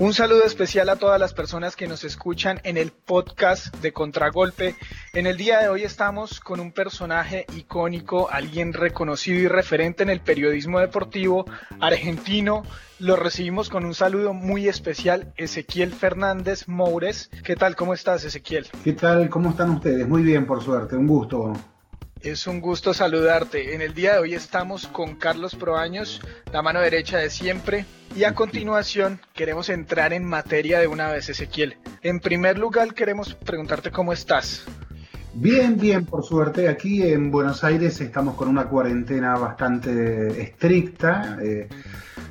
[0.00, 4.74] Un saludo especial a todas las personas que nos escuchan en el podcast de Contragolpe.
[5.12, 10.08] En el día de hoy estamos con un personaje icónico, alguien reconocido y referente en
[10.08, 11.44] el periodismo deportivo
[11.80, 12.62] argentino.
[12.98, 17.28] Lo recibimos con un saludo muy especial, Ezequiel Fernández Moures.
[17.44, 17.76] ¿Qué tal?
[17.76, 18.68] ¿Cómo estás, Ezequiel?
[18.82, 19.28] ¿Qué tal?
[19.28, 20.08] ¿Cómo están ustedes?
[20.08, 20.96] Muy bien, por suerte.
[20.96, 21.52] Un gusto.
[22.22, 23.74] Es un gusto saludarte.
[23.74, 26.20] En el día de hoy estamos con Carlos Proaños,
[26.52, 27.86] la mano derecha de siempre.
[28.14, 31.78] Y a continuación queremos entrar en materia de una vez, Ezequiel.
[32.02, 34.66] En primer lugar, queremos preguntarte cómo estás.
[35.32, 36.68] Bien, bien, por suerte.
[36.68, 41.38] Aquí en Buenos Aires estamos con una cuarentena bastante estricta.
[41.42, 41.68] Eh,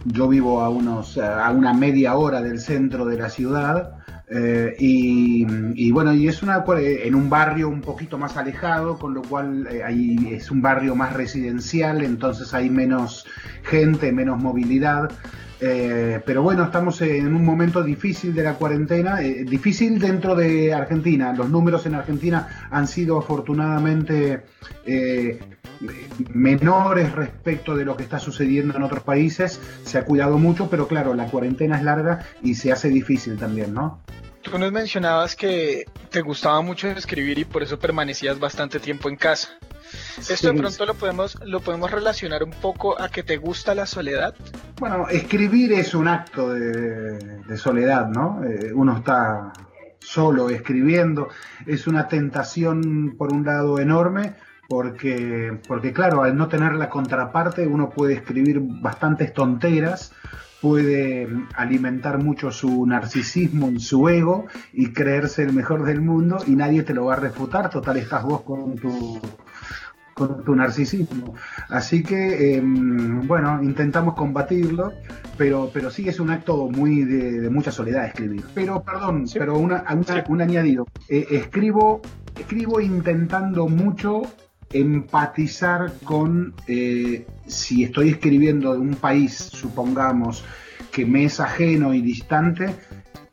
[0.06, 3.99] yo vivo a, unos, a una media hora del centro de la ciudad
[4.32, 9.24] eh, y, bueno, y es una en un barrio un poquito más alejado, con lo
[9.24, 13.26] cual eh, ahí es un barrio más residencial, entonces hay menos
[13.64, 15.12] gente, menos movilidad.
[15.62, 21.34] Eh, pero bueno, estamos en un momento difícil de la cuarentena, difícil dentro de Argentina.
[21.34, 24.44] Los números en Argentina han sido afortunadamente
[26.34, 29.60] menores respecto de lo que está sucediendo en otros países.
[29.84, 33.74] Se ha cuidado mucho, pero claro, la cuarentena es larga y se hace difícil también,
[33.74, 34.00] ¿no?
[34.50, 39.16] Tú nos mencionabas que te gustaba mucho escribir y por eso permanecías bastante tiempo en
[39.16, 39.50] casa.
[40.18, 43.86] Esto de pronto lo podemos, lo podemos relacionar un poco a que te gusta la
[43.86, 44.34] soledad.
[44.80, 48.44] Bueno, escribir es un acto de, soledad, ¿no?
[48.44, 49.54] Eh, uno está
[50.00, 51.28] solo escribiendo,
[51.68, 54.34] es una tentación por un lado enorme,
[54.70, 60.14] porque, porque claro, al no tener la contraparte uno puede escribir bastantes tonteras
[60.62, 66.56] puede alimentar mucho su narcisismo y su ego y creerse el mejor del mundo y
[66.56, 69.20] nadie te lo va a refutar, total estás vos con tu
[70.14, 71.34] con tu narcisismo.
[71.70, 74.92] Así que, em, bueno, intentamos combatirlo,
[75.38, 78.44] pero, pero sí es un acto muy de, mucha soledad escribir.
[78.54, 79.86] Pero, perdón, pero una,
[80.28, 80.86] un añadido.
[81.08, 82.02] Eh, escribo,
[82.38, 84.24] escribo intentando mucho
[84.72, 90.44] empatizar con eh, si estoy escribiendo de un país, supongamos,
[90.92, 92.76] que me es ajeno y distante,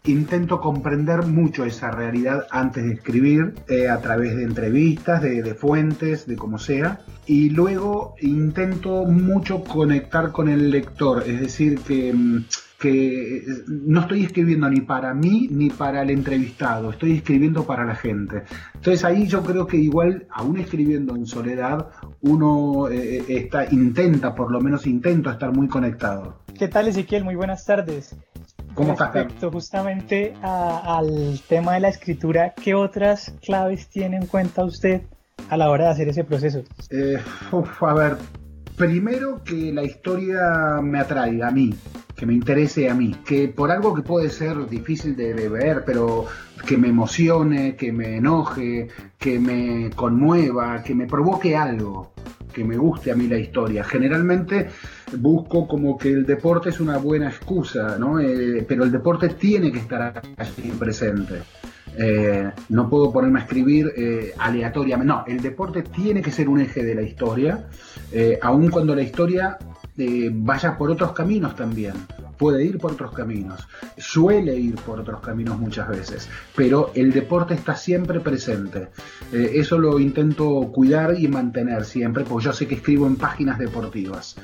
[0.04, 6.26] intento comprender mucho esa realidad antes de escribir, eh, a través de entrevistas, de, fuentes,
[6.26, 7.00] de como sea.
[7.26, 12.44] Y luego intento mucho conectar con el lector, es decir, que mm,
[12.78, 17.94] que no estoy escribiendo ni para mí ni para el entrevistado, estoy escribiendo para la
[17.94, 18.42] gente.
[18.74, 21.88] Entonces ahí yo creo que igual, aún escribiendo en soledad,
[22.20, 26.42] uno eh, está, intenta, por lo menos intento estar muy conectado.
[26.58, 27.24] ¿Qué tal Ezequiel?
[27.24, 28.14] Muy buenas tardes.
[28.74, 29.14] ¿Cómo estás?
[29.14, 35.02] Respecto justamente al tema de la escritura, ¿qué otras claves tiene en cuenta usted
[35.48, 36.62] a la hora de hacer ese proceso?
[36.90, 37.16] Eh,
[37.80, 38.16] a ver,
[38.76, 41.74] primero que la historia me atraiga a mí,
[42.16, 46.24] que me interese a mí, que por algo que puede ser difícil de, ver, pero
[46.66, 48.88] que me emocione, que me enoje,
[49.18, 52.12] que me conmueva, que me provoque algo,
[52.52, 53.84] que me guste a mí la historia.
[53.84, 54.68] Generalmente
[55.18, 58.18] busco como que el deporte es una buena excusa, ¿no?
[58.18, 61.42] Eh, pero el deporte tiene que estar allí presente.
[61.98, 65.12] Eh, no puedo ponerme a escribir eh, aleatoriamente.
[65.12, 67.68] No, el deporte tiene que ser un eje de la historia,
[68.12, 69.56] eh, aun cuando la historia
[70.32, 71.94] vaya por otros caminos también.
[72.36, 77.54] Puede ir por otros caminos, suele ir por otros caminos muchas veces, pero el deporte
[77.54, 78.88] está siempre presente.
[79.32, 84.36] eso lo intento cuidar y mantener siempre, porque yo sé que escribo en páginas deportivas.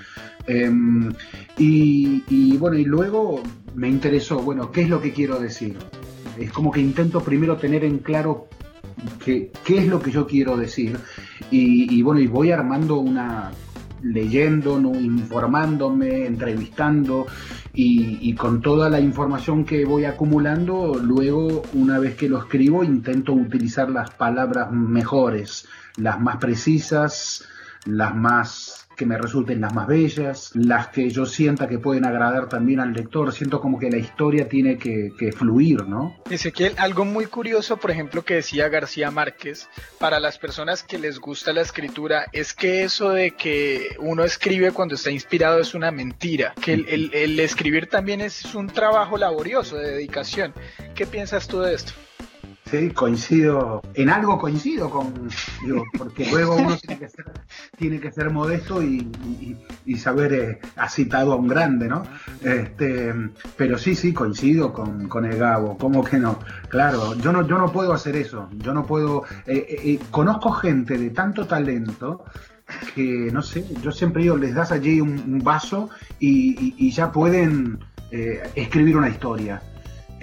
[0.47, 1.12] Em,
[1.59, 3.43] y, y bueno, y luego
[3.75, 5.77] me interesó, bueno, ¿qué es lo que quiero decir?
[6.39, 8.49] Es como que intento primero tener en claro
[9.25, 10.99] qué, es lo que yo quiero decir
[11.51, 13.51] y, bueno, y voy armando una,
[14.03, 17.27] leyendo, informándome, entrevistando
[17.73, 22.85] y, y, con toda la información que voy acumulando, luego una vez que lo escribo
[22.85, 27.47] intento utilizar las palabras mejores, las más precisas,
[27.87, 32.49] las más que me resulten las más bellas, las que yo sienta que pueden agradar
[32.49, 33.33] también al lector.
[33.33, 36.17] Siento como que la historia tiene que, fluir, ¿no?
[36.29, 39.69] Ezequiel, algo muy curioso, por ejemplo, que decía García Márquez,
[39.99, 44.73] para las personas que les gusta la escritura, es que eso de que uno escribe
[44.73, 49.93] cuando está inspirado es una mentira, que el, escribir también es un trabajo laborioso, de
[49.93, 50.53] dedicación.
[50.95, 51.93] ¿Qué piensas tú de esto?
[52.95, 55.29] Coincido, en algo coincido con,
[55.63, 56.75] digo, porque luego uno
[57.77, 59.07] tiene que ser, modesto y,
[59.99, 62.03] saber, eh, ha citado a un grande, ¿no?
[62.41, 63.13] Este,
[63.59, 66.39] pero sí, sí, coincido con, con el Gabo, ¿cómo que no?
[66.71, 70.97] Claro, yo no, yo no puedo hacer eso, yo no puedo, eh, eh, conozco gente
[70.97, 72.25] de tanto talento
[72.95, 77.81] que, no sé, yo siempre digo, les das allí un, vaso y, ya pueden
[78.55, 79.63] escribir una historia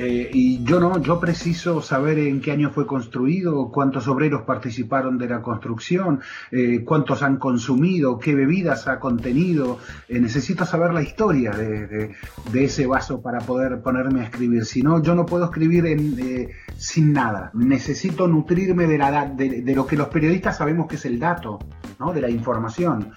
[0.02, 5.18] Eh, y yo no, yo preciso saber en qué año fue construido, cuántos obreros participaron
[5.18, 9.78] de la construcción, eh, cuántos han consumido, qué bebidas ha contenido.
[10.08, 12.16] Eh, necesito saber la historia de,
[12.54, 14.64] ese vaso para poder ponerme a escribir.
[14.64, 16.48] Si no, yo no puedo escribir en,
[16.78, 17.52] sin nada.
[17.54, 21.60] Necesito nutrirme de, la, de, lo que los periodistas sabemos que es el dato,
[22.00, 22.14] ¿no?
[22.14, 23.12] de la información.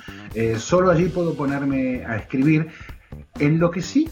[0.56, 2.66] solo allí puedo ponerme a escribir.
[3.38, 4.08] En lo que sí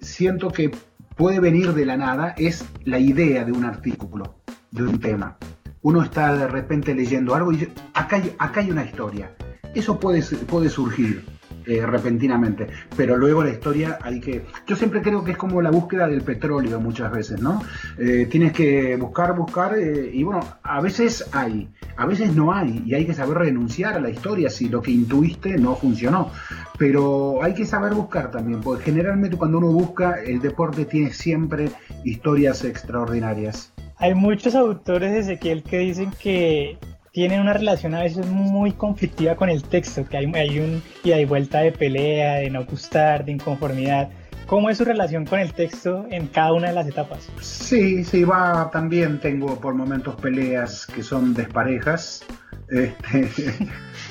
[0.00, 0.70] siento que
[1.18, 4.36] puede venir de la nada es la idea de un artículo,
[4.70, 5.36] de un tema.
[5.82, 9.34] Uno está de repente leyendo algo y acá hay, acá hay una historia.
[9.74, 11.26] Eso puede, puede surgir
[11.68, 12.66] eh, repentinamente,
[12.96, 14.46] pero luego la historia hay que...
[14.66, 17.62] Yo siempre creo que es como la búsqueda del petróleo muchas veces, ¿no?
[17.98, 21.68] Eh, tienes que buscar, buscar, eh, y bueno, a veces hay,
[21.98, 24.92] a veces no hay, y hay que saber renunciar a la historia si lo que
[24.92, 26.30] intuiste no funcionó.
[26.78, 31.68] Pero hay que saber buscar también, porque generalmente cuando uno busca, el deporte tiene siempre
[32.02, 33.74] historias extraordinarias.
[33.98, 36.78] Hay muchos autores de Ezequiel que dicen que
[37.12, 41.24] tienen una relación a veces muy conflictiva con el texto, que hay, hay un y
[41.24, 44.08] vuelta de pelea, de no gustar, de inconformidad.
[44.46, 47.28] ¿Cómo es su relación con el texto en cada una de las etapas?
[47.40, 52.24] Sí, sí, va, también tengo por momentos peleas que son desparejas.
[52.68, 53.30] Este,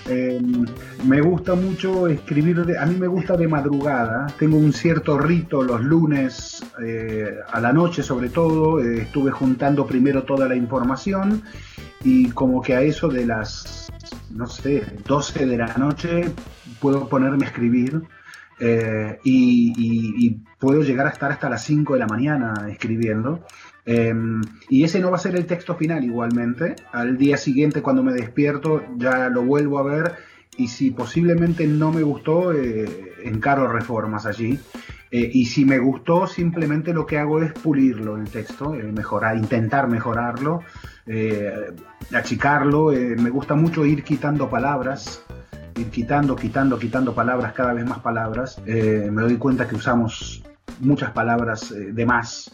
[0.09, 0.65] em,
[1.06, 5.81] me gusta mucho escribir, a mí me gusta de madrugada, tengo un cierto rito los
[5.83, 11.44] lunes eh, a la noche sobre todo, eh, estuve juntando primero toda la información
[12.04, 13.92] y como que a eso de las,
[14.31, 16.31] no sé, 12 de la noche
[16.80, 18.01] puedo ponerme a escribir
[18.59, 23.45] eh, y, puedo llegar a estar hasta las 5 de la mañana escribiendo.
[23.88, 26.75] Em, y ese no va a ser el texto final igualmente.
[26.92, 30.13] Al día siguiente cuando me despierto ya lo vuelvo a ver
[30.57, 34.60] y si posiblemente no me gustó, eh, encaro reformas allí.
[35.10, 39.88] Eh, y si me gustó, simplemente lo que hago es pulirlo el texto, mejorar, intentar
[39.88, 40.62] mejorarlo
[41.07, 41.74] eh,
[42.13, 42.92] achicarlo.
[42.92, 45.24] Eh, me gusta mucho ir quitando palabras,
[45.75, 48.62] ir quitando, quitando, quitando palabras, cada vez más palabras.
[48.66, 50.44] Eh, me doy cuenta que usamos
[50.80, 52.51] muchas palabras eh, de más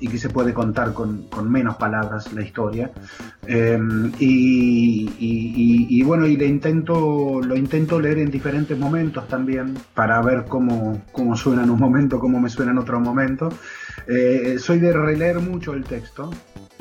[0.00, 2.90] y que se puede contar con, menos palabras la historia.
[4.18, 11.02] Y, bueno, y le intento, lo intento leer en diferentes momentos también para ver cómo,
[11.12, 13.50] cómo suena en un momento, cómo me suena en otro momento.
[14.58, 16.30] soy de releer mucho el texto.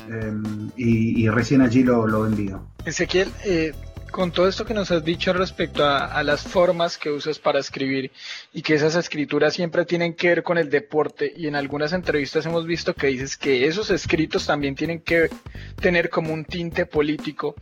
[0.09, 2.61] Em, y, recién allí lo, lo envío.
[2.85, 3.73] Ezequiel, eh,
[4.15, 8.11] con todo esto que nos has dicho respecto a, las formas que usas para escribir
[8.53, 12.45] y que esas escrituras siempre tienen que ver con el deporte y en algunas entrevistas
[12.45, 15.29] hemos visto que dices que esos escritos también tienen que
[15.81, 17.55] tener como un tinte político.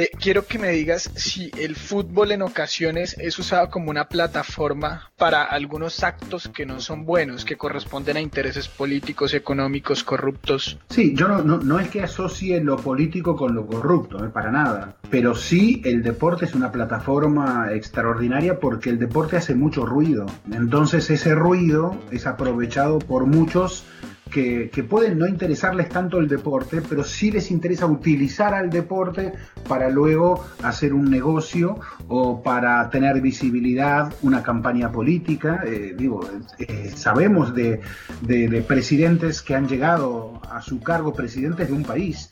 [0.00, 5.10] Eh, quiero que me digas si el fútbol en ocasiones es usado como una plataforma
[5.16, 10.78] para algunos actos que no son buenos, que corresponden a intereses políticos, económicos, corruptos.
[10.88, 14.94] Sí, yo no, no, es que asocie lo político con lo corrupto, eh, para nada,
[15.10, 20.26] pero sí el deporte es una plataforma extraordinaria porque el deporte hace mucho ruido.
[20.52, 23.84] Entonces ese ruido es aprovechado por muchos
[24.30, 29.32] que, pueden no interesarles tanto el deporte, pero sí les interesa utilizar al deporte
[29.68, 31.78] para luego hacer un negocio
[32.08, 35.62] o para tener visibilidad, una campaña política.
[35.66, 36.20] Eh, digo,
[36.58, 37.80] eh, sabemos de,
[38.22, 42.28] de presidentes que han llegado a su cargo, presidentes de un país,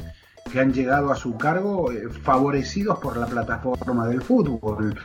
[0.51, 4.97] que han llegado a su cargo eh, favorecidos por la plataforma del fútbol.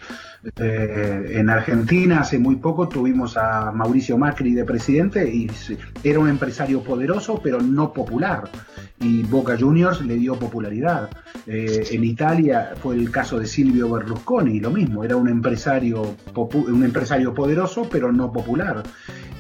[0.44, 5.48] Eh, en Argentina hace muy poco tuvimos a Mauricio Macri de presidente y
[6.04, 8.50] era un empresario poderoso pero no popular
[9.00, 11.10] y Boca Juniors le dio popularidad.
[11.46, 16.84] Eh, en Italia fue el caso de Silvio Berlusconi, lo mismo, era un empresario, un
[16.84, 18.82] empresario poderoso pero no popular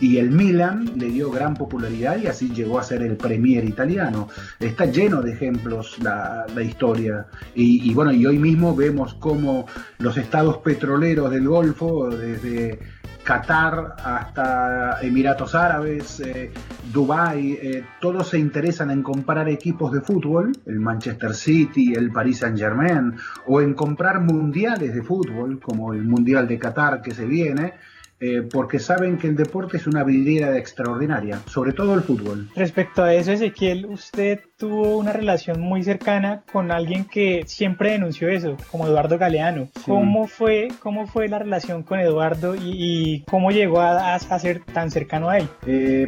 [0.01, 4.27] y el Milan le dio gran popularidad y así llegó a ser el premier italiano.
[4.60, 9.67] Está lleno de ejemplos la, historia y, bueno, y hoy mismo vemos cómo
[10.00, 12.79] los estados petroleros del Golfo, desde
[13.24, 16.51] Qatar hasta Emiratos Árabes, eh,
[16.91, 22.39] Dubái, eh, todos se interesan en comprar equipos de fútbol, el Manchester City, el Paris
[22.39, 23.13] Saint Germain,
[23.46, 27.74] o en comprar mundiales de fútbol, como el Mundial de Qatar que se viene,
[28.22, 32.50] eh, porque saben que el deporte es una vidriera extraordinaria, sobre todo el fútbol.
[32.56, 38.30] Respecto a eso, Ezequiel, usted tuvo una relación muy cercana con alguien que siempre denunció
[38.30, 39.70] eso, como Eduardo Galeano.
[39.88, 45.30] ¿Cómo, fue, ¿Cómo fue la relación con Eduardo y, cómo llegó a, ser tan cercano
[45.30, 45.48] a él?
[45.66, 46.06] Eh,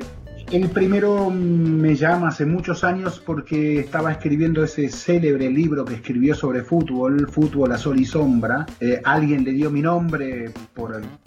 [0.54, 6.36] el primero me llama hace muchos años porque estaba escribiendo ese célebre libro que escribió
[6.36, 8.64] sobre fútbol, Fútbol a Sol y Sombra.
[8.80, 10.52] Eh, alguien le dio mi nombre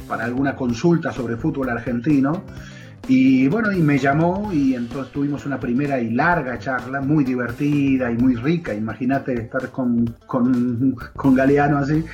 [0.06, 2.44] para alguna consulta sobre fútbol argentino
[3.08, 8.10] Y bueno, y me llamó y entonces tuvimos una primera y larga charla, muy divertida
[8.10, 8.74] y muy rica.
[8.74, 12.04] Imagínate estar con, con, con Galeano así.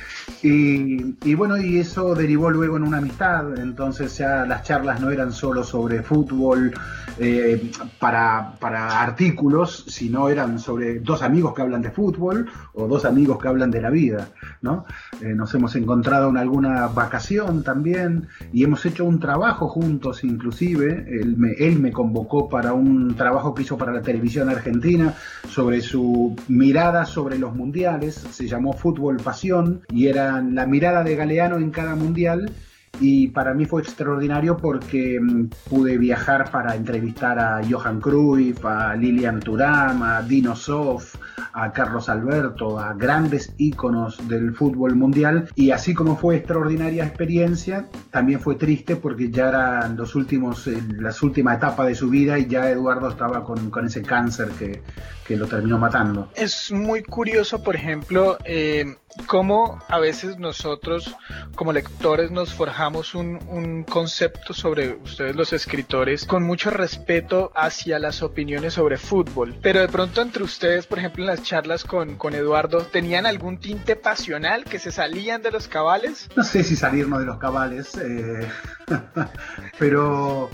[0.43, 3.57] Y, y, bueno, y eso derivó luego en una amistad.
[3.57, 6.71] Entonces ya las charlas no eran solo sobre fútbol
[7.17, 13.05] eh, para, para artículos, sino eran sobre dos amigos que hablan de fútbol o dos
[13.05, 14.29] amigos que hablan de la vida.
[14.61, 14.85] ¿no?
[15.21, 20.82] Eh, nos hemos encontrado en alguna vacación también y hemos hecho un trabajo juntos inclusive
[20.89, 25.13] él me, convocó para un trabajo que hizo para la televisión argentina
[25.47, 31.15] sobre su mirada sobre los mundiales, se llamó Fútbol Pasión y era la mirada de
[31.15, 32.51] Galeano en cada mundial.
[32.99, 38.95] Y para mí fue extraordinario porque mm, pude viajar para entrevistar a Johan Cruyff, a
[38.95, 41.15] Lilian Thuram, a Dino Sof,
[41.53, 47.87] a Carlos Alberto, a grandes íconos del fútbol mundial y así como fue extraordinaria experiencia,
[48.11, 52.47] también fue triste porque ya eran los últimos, las últimas etapas de su vida y
[52.47, 54.81] ya Eduardo estaba con, con ese cáncer que,
[55.25, 56.29] que, lo terminó matando.
[56.35, 58.95] Es muy curioso, por ejemplo, eh,
[59.27, 61.15] cómo a veces nosotros
[61.55, 67.99] como lectores nos forjamos un, un, concepto sobre ustedes los escritores con mucho respeto hacia
[67.99, 72.33] las opiniones sobre fútbol, pero de pronto entre ustedes, por ejemplo, las charlas con, con
[72.33, 76.29] Eduardo, ¿tenían algún tinte pasional que se salían de los cabales?
[76.35, 78.47] No sé si salirnos de los cabales, eh,
[79.79, 80.49] pero,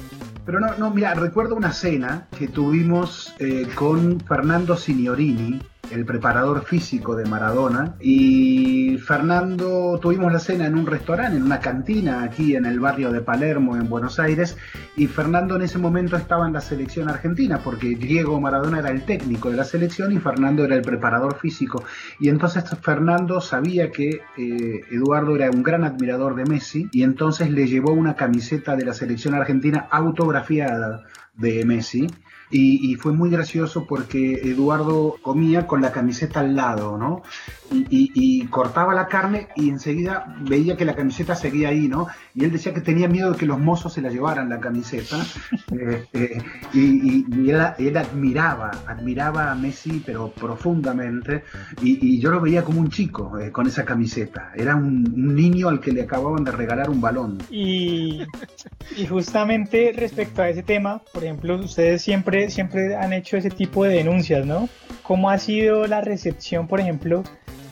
[0.45, 6.63] pero no, no, mira, recuerdo una cena que tuvimos eh, con Fernando Signorini, el preparador
[6.63, 7.95] físico de Maradona.
[7.99, 13.11] Y Fernando, tuvimos la cena en un restaurante, en una cantina aquí en el barrio
[13.11, 14.57] de Palermo, en Buenos Aires.
[14.95, 19.03] Y Fernando en ese momento estaba en la selección argentina, porque Diego Maradona era el
[19.05, 21.83] técnico de la selección y Fernando era el preparador físico.
[22.19, 27.49] Y entonces Fernando sabía que eh, Eduardo era un gran admirador de Messi y entonces
[27.49, 31.03] le llevó una camiseta de la selección argentina autografiada
[31.35, 32.07] de Messi
[32.51, 37.21] y, fue muy gracioso porque Eduardo comía con la camiseta al lado, ¿no?
[37.71, 42.07] Y, cortaba la carne y enseguida veía que la camiseta seguía ahí, ¿no?
[42.33, 45.17] Y él decía que tenía miedo de que los mozos se la llevaran la camiseta.
[46.11, 46.41] Eh,
[46.73, 51.43] y, él, admiraba, admiraba a Messi, pero profundamente.
[51.81, 54.51] Y, yo lo veía como un chico eh, con esa camiseta.
[54.55, 55.03] Era un,
[55.35, 57.37] niño al que le acababan de regalar un balón.
[57.49, 58.25] Y
[59.07, 63.95] justamente respecto a ese tema, por ejemplo, ustedes siempre siempre, han hecho ese tipo de
[63.95, 64.69] denuncias, ¿no?
[65.03, 67.23] ¿Cómo ha sido la recepción, por ejemplo,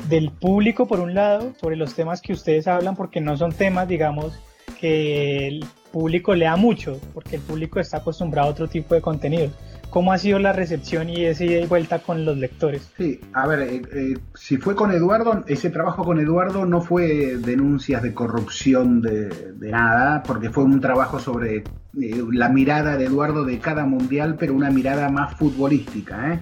[0.10, 3.88] del público, por un lado, sobre los temas que ustedes hablan, porque no son temas,
[3.88, 4.40] digamos,
[4.80, 9.52] que el público lea mucho, porque el público está acostumbrado a otro tipo de contenidos.
[9.90, 12.92] ¿Cómo ha sido la recepción y esa ida y vuelta con los lectores?
[12.98, 17.38] Sí, a ver, eh, eh, si fue con Eduardo, ese trabajo con Eduardo no fue
[17.38, 23.46] denuncias de corrupción de, nada, porque fue un trabajo sobre eh, la mirada de Eduardo
[23.46, 26.40] de cada mundial, pero una mirada más futbolística, ¿eh?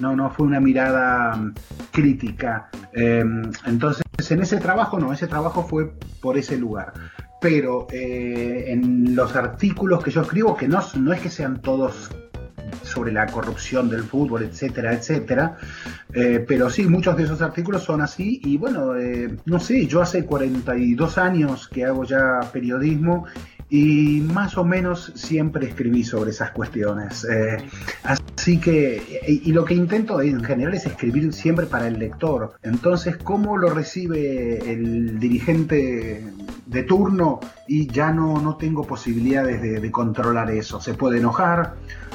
[0.00, 1.54] No, no fue una mirada mm,
[1.92, 2.68] crítica.
[2.92, 6.92] Em, entonces, en ese trabajo no, ese trabajo fue por ese lugar.
[7.40, 12.10] Pero en los artículos que yo escribo, que no, no es que sean todos
[12.82, 15.56] sobre la corrupción del fútbol, etcétera, etcétera.
[16.12, 18.92] pero sí, muchos de esos artículos son así y bueno,
[19.44, 23.26] no sé, yo hace 42 años que hago ya periodismo
[23.70, 27.24] y más o menos siempre escribí sobre esas cuestiones.
[27.24, 27.58] Eh,
[28.02, 32.54] así que, y, lo que intento en general es escribir siempre para el lector.
[32.62, 36.24] Entonces, ¿cómo lo recibe el dirigente
[36.68, 37.40] de turno?
[37.66, 40.80] Y ya no, no tengo posibilidades de, controlar eso.
[40.80, 41.74] Se puede enojar,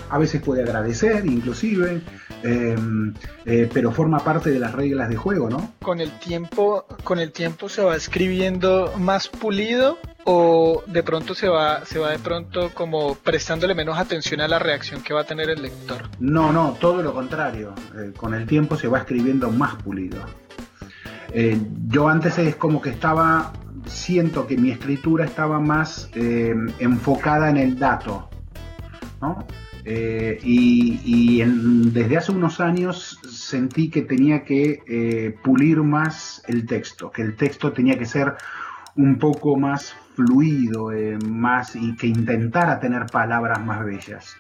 [0.10, 2.02] a veces puede agradecer inclusive,
[2.44, 2.76] eh,
[3.46, 5.74] eh, pero forma parte de las reglas de juego, ¿no?
[5.82, 11.50] Con el tiempo, con el tiempo se va escribiendo más pulido o de pronto se
[11.50, 15.26] va, se va de pronto como prestándole menos atención a la reacción que va a
[15.26, 16.10] tener el lector?
[16.20, 17.74] No, no, todo lo contrario.
[17.96, 20.20] Eh, con el tiempo se va escribiendo más pulido.
[21.34, 23.54] Eh, yo antes es como que estaba,
[23.86, 28.30] siento que mi escritura estaba más eh, enfocada en el dato,
[29.22, 29.46] ¿no?
[29.86, 37.36] y, desde hace unos años sentí que tenía que pulir más el texto, que el
[37.36, 38.34] texto tenía que ser
[38.96, 44.36] un poco más fluido, eh, más y que intentara tener palabras más bellas.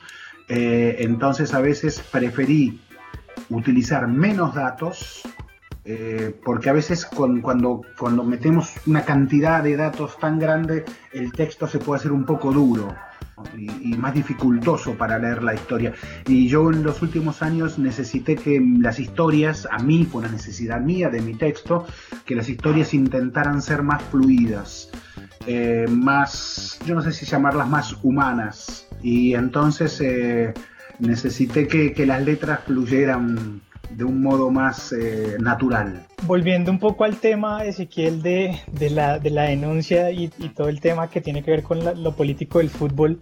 [0.47, 2.79] Eh, entonces a veces preferí
[3.49, 5.23] utilizar menos datos
[5.85, 11.67] eh, porque a veces cuando, cuando metemos una cantidad de datos tan grande el texto
[11.67, 12.95] se puede hacer un poco duro
[13.57, 15.93] y, más dificultoso para leer la historia.
[16.27, 20.79] Y yo en los últimos años necesité que las historias, a mí fue una necesidad
[20.79, 21.85] mía de mi texto,
[22.25, 24.89] que las historias intentaran ser más fluidas.
[25.45, 28.87] eh, más, yo no sé si llamarlas más humanas.
[29.01, 30.53] Y entonces eh,
[30.99, 33.61] necesité que, las letras fluyeran
[33.95, 36.05] de un modo más eh, natural.
[36.23, 40.79] Volviendo un poco al tema, Ezequiel, de, de, la, de la, denuncia y, todo el
[40.79, 43.19] tema que tiene que ver con lo político del fútbol,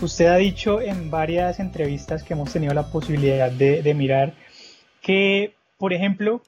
[0.00, 4.34] usted ha dicho en varias entrevistas que hemos tenido la posibilidad de, de mirar
[5.00, 6.42] que, por ejemplo,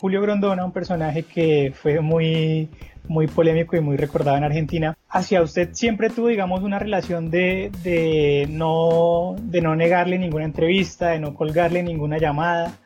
[0.00, 2.70] Julio Grondona, un personaje que fue muy,
[3.06, 7.70] muy polémico y muy recordado en Argentina, hacia usted siempre tuvo, digamos, una relación de,
[7.82, 12.78] de, no, de no negarle ninguna entrevista, de no colgarle ninguna llamada,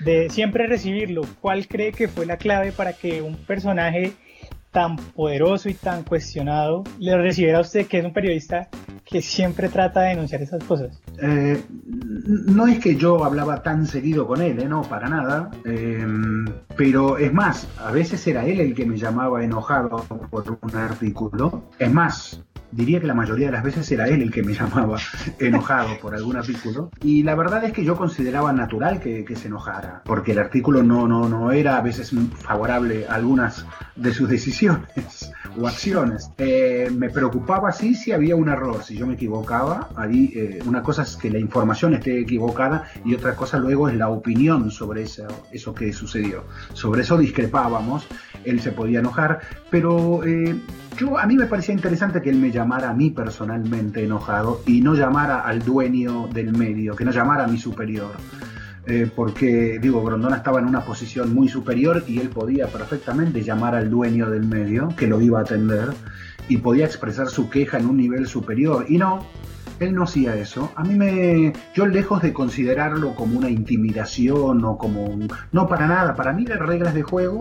[0.00, 1.22] de siempre recibirlo.
[1.40, 4.14] ¿Cuál cree que fue la clave para que un personaje
[4.70, 8.68] tan poderoso y tan cuestionado le recibiera a usted, que es un periodista
[9.04, 11.00] que siempre trata de denunciar esas cosas?
[11.20, 14.68] Eh, no es que yo hablaba tan seguido con él, ¿eh?
[14.68, 15.50] no, para nada.
[15.64, 16.06] Eh,
[16.76, 21.64] pero es más, a veces era él el que me llamaba enojado por un artículo.
[21.78, 22.40] Es más,
[22.72, 24.98] diría que la mayoría de las veces era él el que me llamaba
[25.38, 26.90] enojado por algún artículo.
[27.02, 31.06] Y la verdad es que yo consideraba natural que, se enojara, porque el artículo no,
[31.06, 32.12] no, no era a veces
[32.42, 33.64] favorable a algunas
[33.96, 36.30] de sus decisiones o acciones.
[36.38, 39.88] Eh, me preocupaba sí si había un error, si yo me equivocaba.
[39.96, 43.96] Ahí eh, una cosa es que la información esté equivocada y otra cosa luego es
[43.96, 46.44] la opinión sobre eso, eso que sucedió.
[46.72, 48.06] Sobre eso discrepábamos,
[48.44, 50.56] él se podía enojar, pero eh,
[50.96, 54.80] yo, a mí me parecía interesante que él me llamara a mí personalmente enojado y
[54.80, 58.12] no llamara al dueño del medio, que no llamara a mi superior.
[58.86, 63.74] Eh, porque, digo, Grondona estaba en una posición muy superior y él podía perfectamente llamar
[63.74, 65.90] al dueño del medio, que lo iba a atender,
[66.48, 68.86] y podía expresar su queja en un nivel superior.
[68.88, 69.26] Y no,
[69.80, 70.72] él no hacía eso.
[70.76, 71.52] A mí me.
[71.74, 75.28] Yo, lejos de considerarlo como una intimidación o como un.
[75.52, 76.14] No, para nada.
[76.14, 77.38] Para mí, las reglas de juego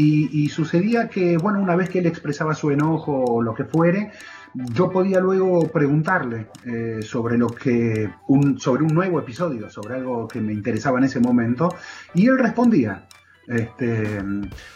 [0.00, 4.12] y, sucedía que, bueno, una vez que él expresaba su enojo o lo que fuere,
[4.54, 10.28] yo podía luego preguntarle eh, sobre lo que un, sobre un nuevo episodio, sobre algo
[10.28, 11.68] que me interesaba en ese momento,
[12.14, 13.06] y él respondía.
[13.48, 14.20] Este,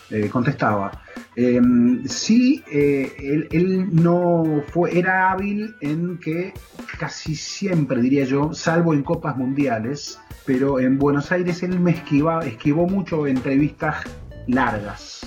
[0.09, 1.03] eh, contestaba.
[1.37, 6.55] Em, sí, eh, él, él, no fue, era hábil en que
[6.99, 12.47] casi siempre, diría yo, salvo en copas mundiales, pero en Buenos Aires él me esquiva,
[12.47, 14.07] esquivó mucho entrevistas
[14.47, 15.27] largas.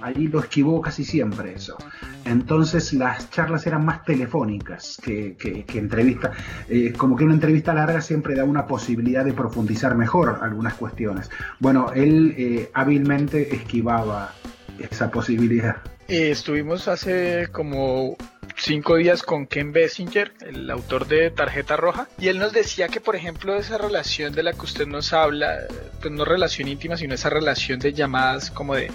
[0.00, 1.78] Allí lo esquivó casi siempre eso.
[2.24, 6.36] Entonces las charlas eran más telefónicas que, que, entrevistas.
[6.68, 11.30] Eh, como que una entrevista larga siempre da una posibilidad de profundizar mejor algunas cuestiones.
[11.58, 14.32] Bueno, él eh, hábilmente esquivaba
[14.78, 15.76] esa posibilidad.
[16.06, 18.16] Eh, estuvimos hace como
[18.64, 22.98] cinco días con Ken Bessinger, el autor de Tarjeta Roja, y él nos decía que,
[22.98, 25.66] por ejemplo, esa relación de la que usted nos habla,
[26.00, 28.90] pues no relación íntima, sino esa relación de llamadas como de,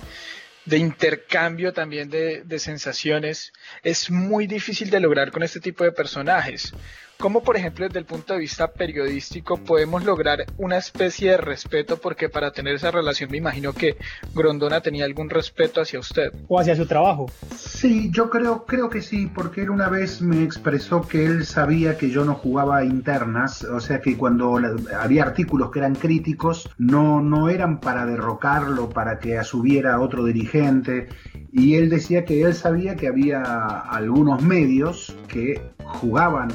[0.66, 3.54] de intercambio también de, de sensaciones,
[3.84, 6.74] es muy difícil de lograr con este tipo de personajes.
[7.22, 11.98] ¿Cómo, por ejemplo, desde el punto de vista periodístico podemos lograr una especie de respeto?
[11.98, 13.98] Porque para tener esa relación me imagino que
[14.34, 16.32] Grondona tenía algún respeto hacia usted.
[16.48, 17.30] O hacia su trabajo.
[17.58, 21.98] Sí, yo creo, creo que sí, porque él una vez me expresó que él sabía
[21.98, 24.58] que yo no jugaba internas, o sea que cuando
[24.98, 31.10] había artículos que eran críticos, no, no eran para derrocarlo, para que asubiera otro dirigente,
[31.52, 36.50] y él decía que él sabía que había algunos medios que jugaban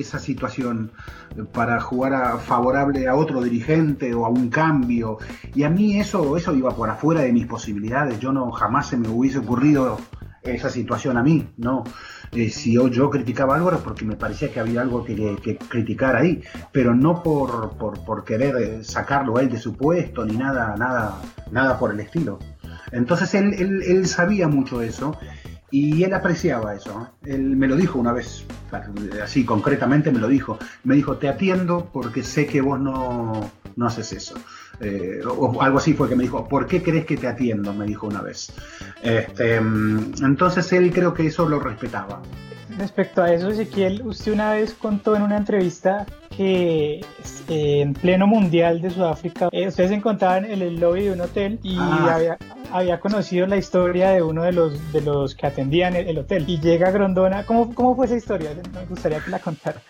[0.00, 0.92] esa situación
[1.52, 5.18] para jugar a, favorable a otro dirigente o a un cambio.
[5.54, 8.18] Y a mí eso, eso iba por afuera de mis posibilidades.
[8.20, 9.98] Yo no jamás se me hubiese ocurrido
[10.42, 11.84] esa situación a mí, ¿no?
[12.32, 16.16] Eh, si yo, yo, criticaba algo era porque me parecía que había algo que, criticar
[16.16, 20.76] ahí, pero no por, por, querer eh, sacarlo a él de su puesto ni nada,
[20.76, 22.38] nada, nada por el estilo.
[22.92, 25.16] Entonces él, él, él sabía mucho eso
[25.70, 27.10] y él apreciaba eso.
[27.24, 28.44] Él me lo dijo una vez,
[29.22, 30.58] así concretamente me lo dijo.
[30.84, 34.34] Me dijo, te atiendo porque sé que vos no, no haces eso.
[34.80, 37.72] Eh, o algo así fue que me dijo, ¿por qué crees que te atiendo?
[37.72, 38.52] Me dijo una vez.
[39.02, 42.22] Este, entonces él creo que eso lo respetaba.
[42.78, 46.04] Respecto a eso, Ezequiel, usted una vez contó en una entrevista
[46.36, 47.00] que
[47.48, 51.58] eh, en pleno mundial de Sudáfrica, eh, ustedes encontraban en el lobby de un hotel
[51.62, 52.14] y ah.
[52.14, 52.38] había,
[52.72, 56.44] había, conocido la historia de uno de los, de los que atendían el, hotel.
[56.46, 58.50] Y llega Grondona, ¿cómo, ¿cómo, fue esa historia?
[58.74, 59.80] Me gustaría que la contara.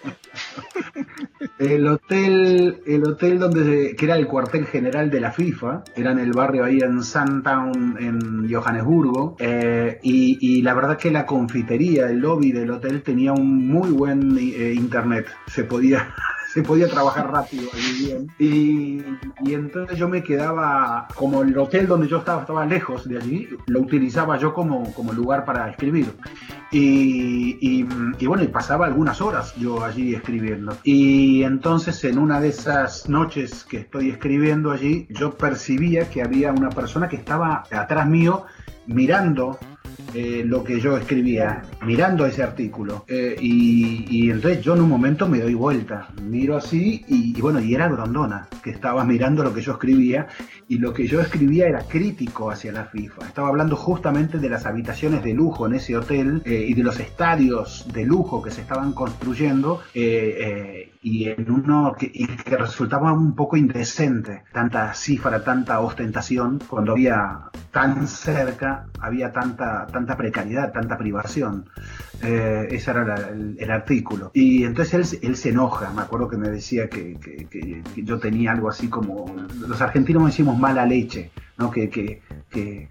[1.58, 6.18] El hotel, el hotel donde que era el cuartel general de la FIFA, era en
[6.18, 12.18] el barrio ahí en Sandtown, en Johannesburgo, eh, y, la verdad que la confitería, el
[12.18, 16.14] lobby del hotel tenía un muy buen internet, se podía
[16.56, 18.32] se podía trabajar rápido allí bien.
[18.38, 19.02] Y,
[19.46, 23.46] y, entonces yo me quedaba, como el hotel donde yo estaba estaba lejos de allí,
[23.66, 26.14] lo utilizaba yo como, como lugar para escribir.
[26.72, 27.86] Y, y,
[28.18, 30.74] y, bueno, y pasaba algunas horas yo allí escribiendo.
[30.82, 36.52] Y entonces en una de esas noches que estoy escribiendo allí, yo percibía que había
[36.52, 38.46] una persona que estaba atrás mío
[38.86, 39.58] mirando
[40.18, 43.04] eh, lo que yo escribía, mirando ese artículo.
[43.06, 47.74] Eh, y, entonces yo en un momento me doy vuelta, miro así y, bueno, y
[47.74, 50.26] era Grondona, que estaba mirando lo que yo escribía
[50.68, 53.26] y lo que yo escribía era crítico hacia la FIFA.
[53.26, 56.98] Estaba hablando justamente de las habitaciones de lujo en ese hotel eh, y de los
[56.98, 59.82] estadios de lujo que se estaban construyendo
[61.06, 67.42] y en uno que, que, resultaba un poco indecente, tanta cifra, tanta ostentación, cuando había
[67.70, 71.70] tan cerca, había tanta, tanta precariedad, tanta privación.
[72.24, 74.32] Eh, ese era el, artículo.
[74.34, 78.68] Y entonces él, se enoja, me acuerdo que me decía que, que, yo tenía algo
[78.68, 81.70] así como, los argentinos decimos mala leche, ¿no?
[81.70, 82.88] que, que, que,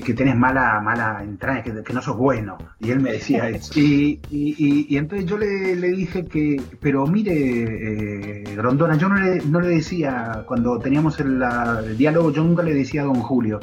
[0.00, 2.58] que, tenés mala, mala entrada, que, que, no sos bueno.
[2.80, 3.78] Y él me decía eso.
[3.78, 9.16] Y, y, y, entonces yo le, le, dije que, pero mire, eh, Grondona, yo no
[9.16, 11.42] le, no le decía, cuando teníamos el,
[11.86, 13.60] el, diálogo, yo nunca le decía a don Julio,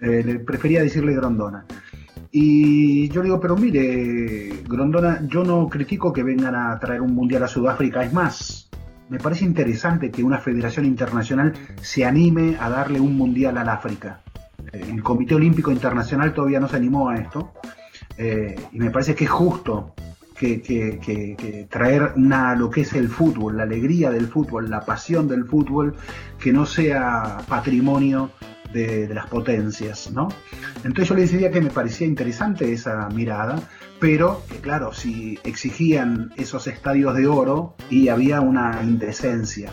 [0.00, 1.64] eh, le prefería decirle Grondona.
[2.36, 7.14] Y yo le digo, pero mire, Grondona, yo no critico que vengan a traer un
[7.14, 8.63] mundial a Sudáfrica, es más,
[9.08, 14.20] me parece interesante que una federación internacional se anime a darle un mundial al África.
[14.72, 17.52] El Comité Olímpico Internacional todavía no se animó a esto.
[18.16, 19.94] Eh, y me parece que es justo
[20.34, 25.44] que, traer una, lo que es el fútbol, la alegría del fútbol, la pasión del
[25.44, 25.94] fútbol,
[26.38, 28.30] que no sea patrimonio
[28.72, 30.28] de, las potencias, ¿no?
[30.78, 33.56] Entonces yo le decía que me parecía interesante esa mirada,
[34.04, 39.70] pero que claro, si exigían esos estadios de oro y había una indecencia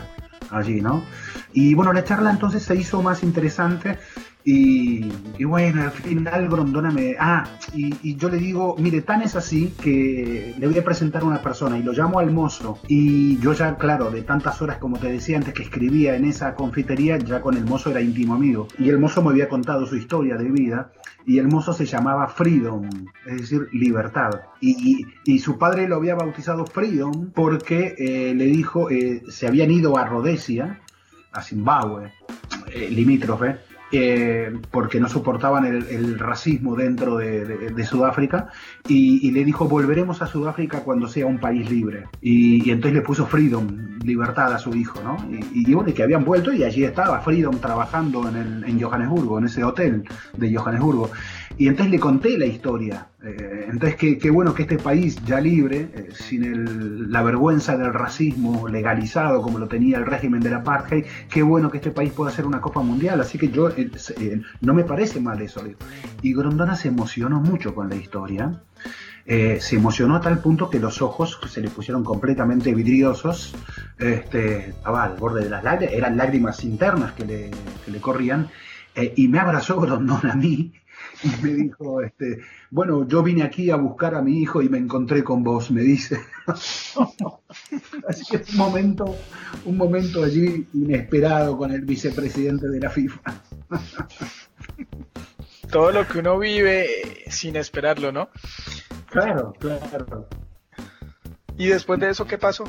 [0.48, 1.04] allí, ¿no?
[1.52, 3.98] Y bueno, la charla entonces se hizo más interesante
[4.44, 7.14] y, bueno, al final Grondona me...
[7.18, 11.26] Ah, y, yo le digo, mire, tan es así que le voy a presentar a
[11.26, 12.78] una persona y lo llamo al mozo.
[12.88, 16.54] Y yo ya, claro, de tantas horas como te decía antes que escribía en esa
[16.54, 18.68] confitería, ya con el mozo era íntimo amigo.
[18.78, 20.92] Y el mozo me había contado su historia de vida
[21.24, 22.88] y el mozo se llamaba Freedom,
[23.26, 24.40] es decir, libertad.
[24.60, 29.70] Y, y, su padre lo había bautizado Freedom porque eh, le dijo, eh, se habían
[29.70, 30.80] ido a Rhodesia,
[31.32, 32.12] a Zimbabue,
[32.72, 33.58] eh, limítrofe,
[33.92, 38.48] eh, porque no soportaban el, racismo dentro de, Sudáfrica
[38.88, 43.26] y, le dijo volveremos a Sudáfrica cuando sea un país libre y, entonces le puso
[43.26, 45.16] Freedom, libertad a su hijo, ¿no?
[45.30, 49.38] Y, y, bueno, que habían vuelto y allí estaba Freedom trabajando en, el, en Johannesburgo,
[49.38, 50.04] en ese hotel
[50.36, 51.10] de Johannesburgo
[51.58, 53.08] y entonces le conté la historia.
[53.22, 58.68] Eh, entonces, qué, bueno que este país ya libre, eh, sin la vergüenza del racismo
[58.68, 62.46] legalizado como lo tenía el régimen del apartheid, qué bueno que este país pueda hacer
[62.46, 63.20] una Copa Mundial.
[63.20, 65.62] Así que yo, eh, no me parece mal eso.
[66.22, 68.62] Y Grondona se emocionó mucho con la historia.
[69.24, 73.54] se emocionó a tal punto que los ojos se le pusieron completamente vidriosos,
[73.98, 77.50] este, estaba al borde de las lágrimas, eran lágrimas internas que le,
[77.84, 78.48] que le corrían,
[79.14, 80.72] y me abrazó Grondona a mí,
[81.42, 85.22] me dijo, este, bueno, yo vine aquí a buscar a mi hijo y me encontré
[85.22, 86.20] con vos, me dice.
[88.08, 89.16] Así que es un momento,
[89.64, 93.20] un momento allí inesperado con el vicepresidente de la FIFA.
[95.70, 96.86] Todo lo que uno vive
[97.28, 98.28] sin esperarlo, ¿no?
[99.10, 100.28] Claro, claro.
[101.56, 102.64] ¿Y después de eso qué pasó?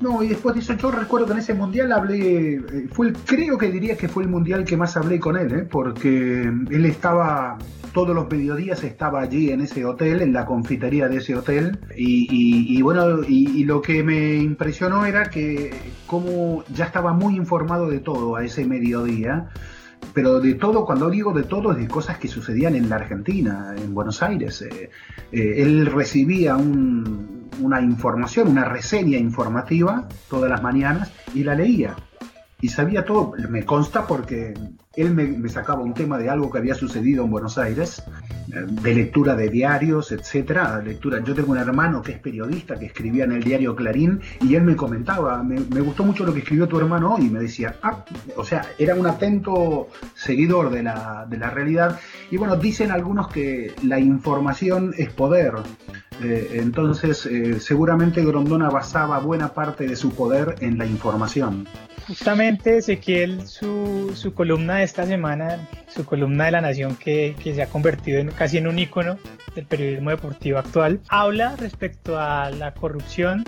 [0.00, 3.56] No, y después de eso yo recuerdo que en ese mundial hablé, eh, fue creo
[3.56, 5.62] que diría que fue el mundial que más hablé con él, ¿eh?
[5.70, 7.56] porque él estaba,
[7.94, 12.80] todos los mediodías estaba allí en ese hotel, en la confitería de ese hotel, y,
[12.82, 15.72] bueno, y, lo que me impresionó era que
[16.06, 19.48] como ya estaba muy informado de todo a ese mediodía,
[20.12, 23.74] pero de todo, cuando digo de todo, es de cosas que sucedían en la Argentina,
[23.76, 24.62] en Buenos Aires.
[24.62, 24.90] Eh,
[25.32, 31.94] él recibía un, una información, una reseña informativa todas las mañanas y la leía.
[32.60, 34.54] Y sabía todo, me consta porque
[34.96, 38.02] él me, sacaba un tema de algo que había sucedido en Buenos Aires,
[38.48, 41.22] eh, de lectura de diarios, etcétera, lectura.
[41.22, 44.62] Yo tengo un hermano que es periodista, que escribía en el diario Clarín, y él
[44.62, 48.04] me comentaba, me, gustó mucho lo que escribió tu hermano hoy, y me decía, ah,
[48.36, 52.00] o sea, era un atento seguidor de la, de la realidad.
[52.30, 55.52] Y bueno, dicen algunos que la información es poder.
[56.22, 61.66] Eh, entonces, eh, seguramente Grondona basaba buena parte de su poder en la información.
[62.06, 67.66] Justamente, Ezequiel, su, columna de esta semana, su columna de La Nación, que, se ha
[67.66, 69.18] convertido en, casi en un ícono
[69.54, 73.44] del periodismo deportivo actual, habla respecto a la corrupción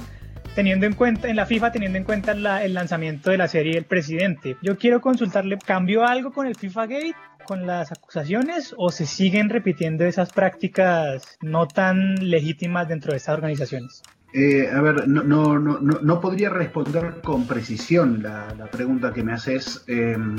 [0.54, 3.85] teniendo en cuenta, en la FIFA, teniendo en cuenta el lanzamiento de la serie El
[3.85, 4.57] Presidente.
[4.61, 7.14] Yo quiero consultarle, ¿cambió algo con el FIFA Gate?
[7.48, 13.37] Con las acusaciones o se siguen repitiendo esas prácticas no tan legítimas dentro de estas
[13.37, 14.02] organizaciones?
[14.34, 19.32] Eh, a ver, no, no, no, no, podría responder con precisión la, pregunta que me
[19.32, 20.37] haces, em,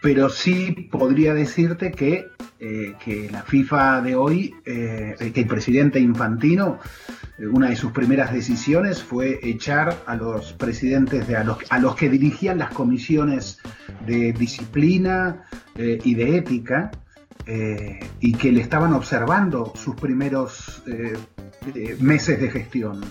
[0.00, 2.28] pero sí podría decirte que,
[2.60, 6.78] eh, que la FIFA de hoy, eh, que el presidente Infantino,
[7.38, 11.94] una de sus primeras decisiones fue echar a los presidentes, de, a, los, a los
[11.94, 13.58] que dirigían las comisiones
[14.06, 15.44] de disciplina
[15.76, 16.90] y de ética,
[18.20, 20.82] y que le estaban observando sus primeros
[22.00, 23.04] meses de gestión.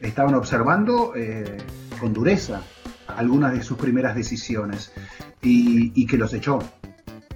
[0.00, 1.56] Estaban observando eh,
[2.00, 2.62] con dureza
[3.08, 4.92] algunas de sus primeras decisiones
[5.42, 6.58] y, que los echó.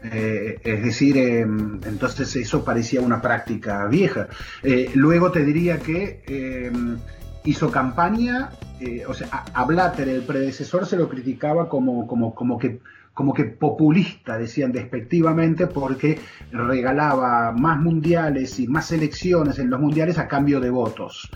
[0.03, 4.29] Eh, es decir, em, entonces eso parecía una práctica vieja.
[4.63, 6.99] Eh, luego te diría que em,
[7.45, 8.51] hizo campaña,
[9.09, 12.81] o sea, a, Blatter, el predecesor, se lo criticaba como, como, como que
[13.19, 16.21] como que populista, decían despectivamente, porque
[16.53, 21.29] regalaba más mundiales y más selecciones en los mundiales a cambio de votos.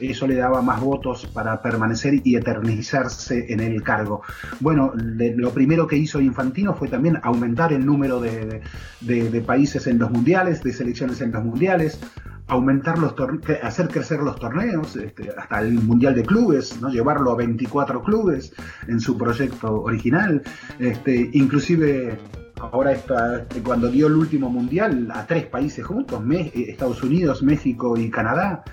[0.00, 4.22] Eso le daba más votos para permanecer y eternizarse en el cargo.
[4.58, 8.60] Bueno, lo primero que hizo Infantino fue también aumentar el número de,
[9.00, 12.00] de países en los mundiales, de selecciones en los mundiales,
[12.48, 13.14] aumentar los
[13.62, 16.88] hacer crecer los torneos, este, hasta el Mundial de Clubes, ¿no?
[16.88, 18.52] llevarlo a 24 clubes
[18.88, 20.42] en su proyecto original,
[20.78, 22.18] este, inclusive
[22.60, 26.22] ahora está, este, cuando dio el último Mundial a tres países juntos,
[26.54, 28.64] Estados Unidos, México y Canadá.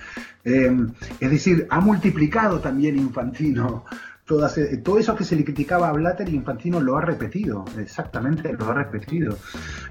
[0.44, 3.86] Em, es decir, ha multiplicado también Infantino
[4.30, 8.76] todo eso que se le criticaba a Blatter, Infantino lo ha repetido, exactamente lo ha
[8.76, 9.36] repetido,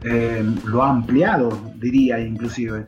[0.04, 2.86] eh, lo ha ampliado, diría inclusive.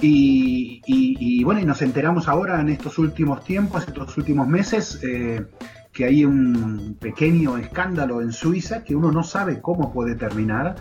[0.00, 5.46] Y, bueno, y nos enteramos ahora en estos últimos tiempos, estos últimos meses, eh,
[5.92, 10.74] que hay un pequeño escándalo en Suiza que uno no sabe cómo puede terminar,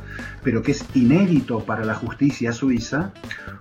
[0.44, 3.12] pero que es inédito para la justicia suiza,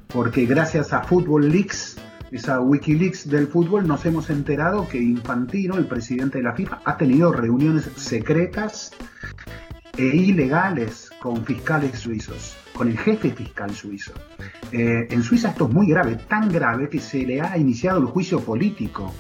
[0.08, 1.98] porque gracias a Football Leaks,
[2.30, 6.96] esa Wikileaks del fútbol, nos hemos enterado que Infantino, el presidente de la FIFA, ha
[6.96, 8.92] tenido reuniones secretas
[9.96, 14.12] e ilegales con fiscales suizos, con el jefe fiscal suizo.
[14.72, 18.06] Eh, en Suiza esto es muy grave, tan grave que se le ha iniciado el
[18.06, 19.14] juicio político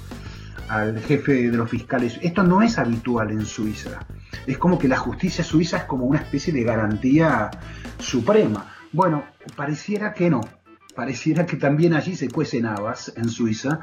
[0.68, 2.18] al jefe de los fiscales.
[2.22, 4.00] Esto no es habitual en Suiza.
[4.46, 7.50] Es como que la justicia suiza es como una especie de garantía
[7.98, 8.74] suprema.
[8.92, 10.40] Bueno, pareciera que no
[10.96, 13.80] pareciera que también allí se cuecen habas en Suiza.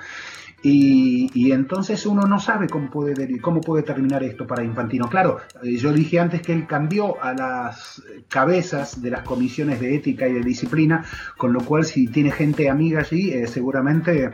[0.66, 5.10] Y, entonces uno no sabe cómo puede, cómo puede terminar esto para Infantino.
[5.10, 9.96] Claro, eh, yo dije antes que él cambió a las cabezas de las comisiones de
[9.96, 11.04] ética y de disciplina,
[11.38, 14.32] con lo cual si tiene gente amiga allí, eh, seguramente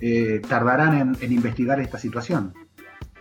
[0.00, 2.52] eh, tardarán en investigar esta situación.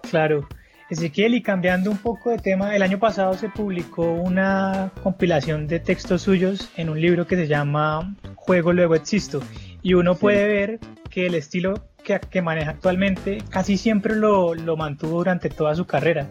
[0.10, 0.48] Claro.
[0.91, 5.80] Ezequiel, y cambiando un poco de tema, el año pasado se publicó una compilación de
[5.80, 9.41] textos suyos en un libro que se llama Juego Luego Existo.
[9.82, 14.75] Y uno puede ver que el estilo que, que maneja actualmente casi siempre lo, lo,
[14.75, 16.27] mantuvo durante toda su carrera.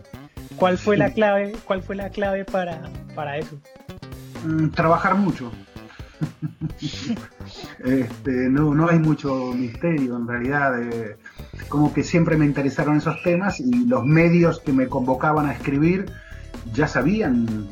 [0.56, 2.82] ¿Cuál fue la clave, cuál fue la clave para,
[3.14, 3.58] para eso?
[4.44, 5.50] Mm, trabajar mucho.
[7.82, 10.74] este, no, no hay mucho misterio en realidad.
[11.70, 16.04] Como que siempre me interesaron esos temas y los medios que me convocaban a escribir
[16.74, 17.68] ya sabían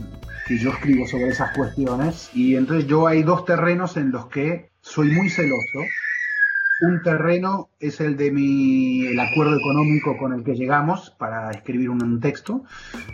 [0.47, 4.71] que yo escribo sobre esas cuestiones y entonces yo hay dos terrenos en los que
[4.81, 5.81] soy muy celoso.
[6.81, 11.91] Un terreno es el de mi el acuerdo económico con el que llegamos para escribir
[11.91, 12.63] un texto,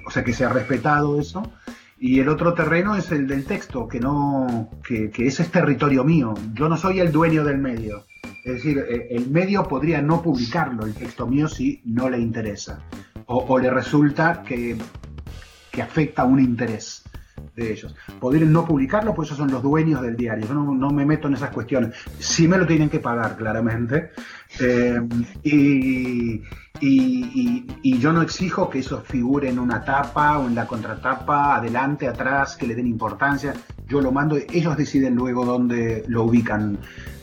[0.06, 1.50] o sea que se ha respetado eso
[1.98, 6.34] y el otro terreno es el del texto, que no, que, ese es territorio mío.
[6.52, 8.04] Yo no soy el dueño del medio.
[8.44, 12.80] Es decir, eh, el medio podría no publicarlo, el texto mío si no le interesa.
[13.26, 14.76] O, le resulta que,
[15.72, 17.04] que afecta un interés
[17.56, 17.94] de ellos.
[18.20, 20.46] Podrían no publicarlo, pues esos son los dueños del diario.
[20.46, 21.94] Yo no, me meto en esas cuestiones.
[22.18, 24.10] Sí me lo tienen que pagar, claramente.
[24.60, 25.00] Eh,
[25.42, 26.42] y,
[26.80, 32.06] y, yo no exijo que eso figure en una tapa o en la contratapa, adelante,
[32.08, 33.54] atrás, que le den importancia.
[33.88, 36.78] Yo lo mando, ellos deciden luego dónde lo ubican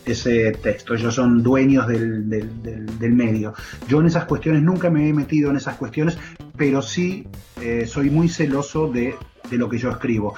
[0.06, 0.95] ese texto.
[0.95, 3.54] Ellos son dueños del, del, medio.
[3.88, 6.17] Yo en esas cuestiones nunca me he metido en esas cuestiones,
[6.56, 7.28] pero sí
[7.62, 9.15] eh, soy muy celoso de
[9.52, 10.34] de lo que yo escribo.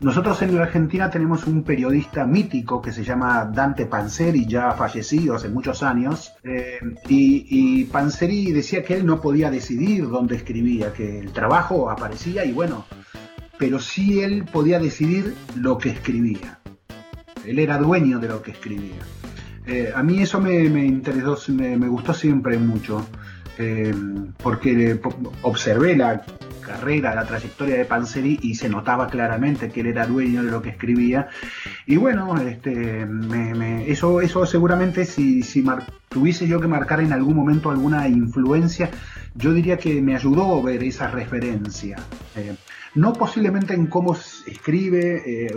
[0.00, 5.34] Nosotros en la Argentina tenemos un periodista mítico que se llama Dante Panzeri, ya fallecido
[5.34, 11.18] hace muchos años, eh, y, y, decía que él no podía decidir dónde escribía, que
[11.20, 12.84] el trabajo aparecía y bueno,
[13.58, 16.60] pero sí él podía decidir lo que escribía.
[17.44, 19.02] Él era dueño de lo que escribía.
[19.66, 23.06] Eh, a mí eso me, interesó, me, gustó siempre mucho,
[23.58, 23.94] eh,
[24.42, 25.00] porque
[25.42, 26.22] observé la
[26.68, 30.60] carrera, la trayectoria de Panzeri y se notaba claramente que él era dueño de lo
[30.62, 31.28] que escribía.
[31.86, 33.06] Y bueno, este,
[33.86, 35.64] eso, eso seguramente si, si
[36.08, 38.90] tuviese yo que marcar en algún momento alguna influencia,
[39.34, 41.96] yo diría que me ayudó a ver esa referencia.
[42.36, 42.54] Eh,
[42.94, 44.16] no posiblemente en cómo
[44.46, 45.54] escribe, eh,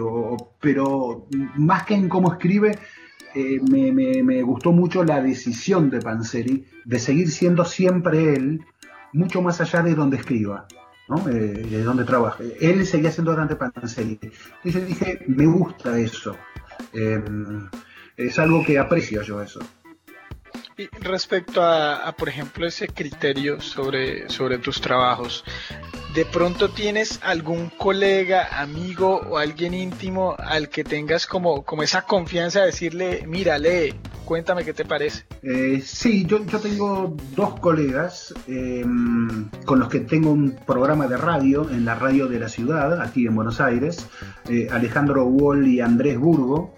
[0.59, 2.77] pero más que en cómo escribe,
[3.35, 3.91] eh, me,
[4.23, 8.61] me, gustó mucho la decisión de Panzeri de seguir siendo siempre él,
[9.13, 10.67] mucho más allá de donde escriba.
[11.27, 12.41] Eh, de donde trabaja.
[12.61, 14.17] Él seguía siendo Dante Panzeri.
[14.63, 16.37] Entonces dije, me gusta eso.
[16.93, 17.69] Em,
[18.15, 19.59] es algo que aprecio yo eso.
[20.77, 25.43] Y respecto a, por ejemplo, ese criterio sobre, sobre tus trabajos,
[26.13, 32.03] ¿de pronto tienes algún colega, amigo o alguien íntimo al que tengas como, como esa
[32.03, 33.93] confianza de decirle, mira, lee,
[34.31, 35.25] Cuéntame qué te parece.
[35.43, 41.17] Eh, sí, yo, yo, tengo dos colegas em, con los que tengo un programa de
[41.17, 44.07] radio en la radio de la ciudad, aquí en Buenos Aires,
[44.47, 46.75] eh, Alejandro Wall y Andrés Burgo.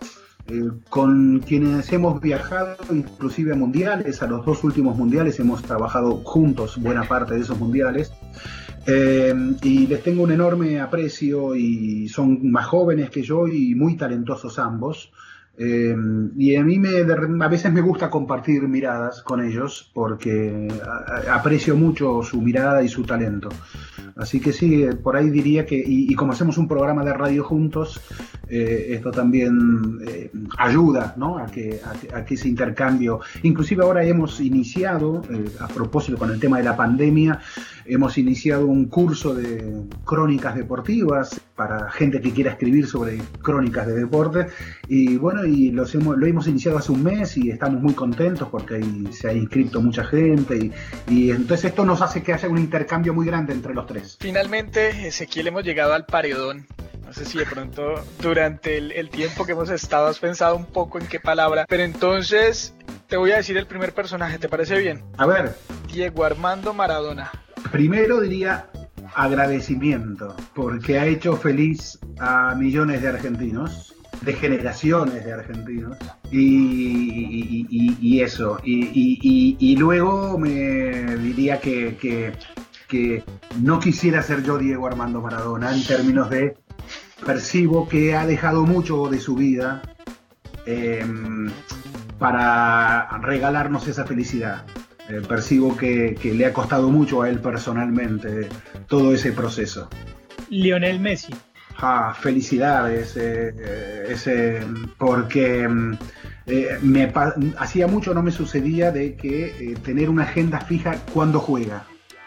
[0.48, 6.24] Eh, con quienes hemos viajado inclusive a mundiales, a los dos últimos mundiales hemos trabajado
[6.24, 8.12] juntos buena parte de esos mundiales.
[8.86, 13.96] Em, y les tengo un enorme aprecio y son más jóvenes que yo y muy
[13.96, 15.12] talentosos ambos.
[15.56, 15.96] Eh,
[16.36, 16.90] y a mí me,
[17.44, 20.68] a veces me gusta compartir miradas con ellos porque
[21.32, 23.50] aprecio mucho su mirada y su talento.
[24.16, 27.44] Así que sí, eh, por ahí diría que, y, como hacemos un programa de radio
[27.44, 28.02] juntos,
[28.48, 30.00] eh, esto también
[30.58, 31.38] ayuda ¿no?
[31.38, 31.80] a, que,
[32.14, 35.22] a, que ese intercambio, inclusive ahora hemos iniciado,
[35.60, 37.40] a propósito con el tema de la pandemia,
[37.86, 43.94] hemos iniciado un curso de crónicas deportivas para gente que quiera escribir sobre crónicas de
[43.94, 44.48] deporte
[44.88, 48.48] y bueno, y los hemos, lo hemos iniciado hace un mes y estamos muy contentos
[48.50, 50.72] porque ahí se ha inscrito mucha gente
[51.08, 54.18] y, entonces esto nos hace que haya un intercambio muy grande entre los tres.
[54.20, 56.66] Finalmente, Ezequiel, hemos llegado al paredón.
[57.06, 60.98] No sé si de pronto durante el, tiempo que hemos estado has pensado un poco
[60.98, 62.74] en qué palabra, pero entonces
[63.08, 65.04] te voy a decir el primer personaje, ¿te parece bien?
[65.18, 65.56] A ver.
[65.92, 67.32] Diego Armando Maradona.
[67.72, 68.68] Primero diría
[69.16, 75.98] agradecimiento, porque ha hecho feliz a millones de argentinos de generaciones de argentinos
[76.32, 78.60] y, eso.
[78.64, 82.34] Y, luego me diría que,
[83.62, 86.56] no quisiera ser yo Diego Armando Maradona en términos de
[87.26, 89.82] percibo que ha dejado mucho de su vida
[90.66, 91.50] em,
[92.20, 94.66] para regalarnos esa felicidad.
[95.10, 98.48] Eh, percibo que, que, le ha costado mucho a él personalmente
[98.88, 99.90] todo ese proceso.
[100.50, 101.34] Lionel Messi.
[101.78, 104.62] Ah, felicidades, ese,
[104.98, 105.98] porque mm,
[106.46, 107.12] eh, me,
[107.58, 111.86] hacía mucho no me sucedía de que eh, tener una agenda fija cuando juega,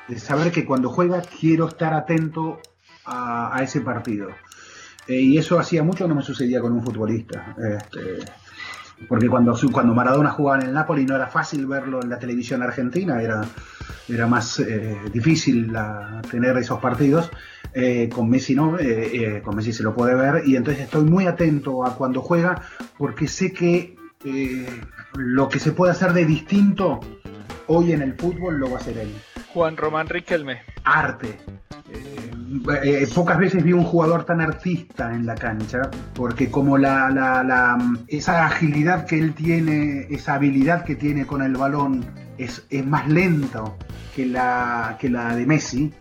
[0.08, 2.60] de saber que cuando juega quiero estar atento
[3.04, 4.30] a, ese partido.
[5.06, 7.54] Eh, y eso hacía mucho no me sucedía con un futbolista.
[7.58, 8.24] Este,
[9.08, 12.62] porque cuando, cuando Maradona jugaba en el Napoli no era fácil verlo en la televisión
[12.62, 13.42] argentina, era,
[14.08, 14.62] era más
[15.12, 15.72] difícil
[16.30, 17.30] tener esos partidos.
[17.78, 21.04] Eh, con Messi no, eh, eh, con Messi se lo puede ver y entonces estoy
[21.04, 22.62] muy atento a cuando juega
[22.96, 23.94] porque sé que
[25.14, 27.00] lo que se puede hacer de distinto
[27.66, 29.14] hoy en el fútbol lo va a hacer él.
[29.52, 30.62] Juan Román Riquelme.
[30.84, 31.38] Arte.
[33.14, 35.82] Pocas veces vi un jugador tan artista en la cancha,
[36.14, 41.56] porque como la, la, esa agilidad que él tiene, esa habilidad que tiene con el
[41.56, 42.04] balón
[42.38, 43.76] es, es más lento
[44.14, 45.92] que la, que la de Messi,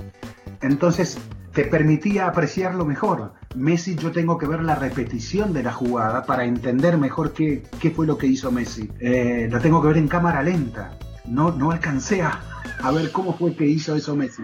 [0.61, 1.17] entonces
[1.55, 3.33] te permitía apreciarlo mejor.
[3.55, 7.91] Messi yo tengo que ver la repetición de la jugada para entender mejor qué, qué
[7.91, 8.91] fue lo que hizo Messi.
[8.99, 10.97] Eh, lo tengo que ver en cámara lenta.
[11.25, 12.41] No, no alcancé a,
[12.93, 14.43] ver cómo fue que hizo eso Messi.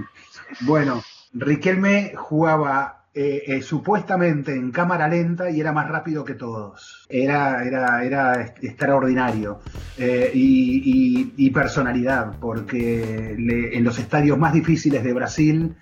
[0.61, 7.05] Bueno, Riquelme jugaba eh, eh, supuestamente en cámara lenta y era más rápido que todos.
[7.09, 9.59] Era, era, era extraordinario.
[9.97, 15.75] y, personalidad, porque en los estadios más difíciles de Brasil